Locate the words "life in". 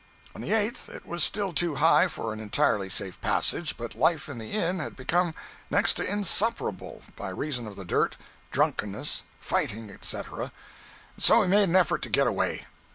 3.93-4.39